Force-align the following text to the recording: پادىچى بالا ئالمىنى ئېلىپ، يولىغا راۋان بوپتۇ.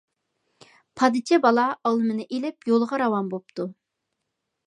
پادىچى 1.01 1.37
بالا 1.43 1.65
ئالمىنى 1.89 2.27
ئېلىپ، 2.37 2.67
يولىغا 2.73 3.01
راۋان 3.05 3.31
بوپتۇ. 3.35 3.67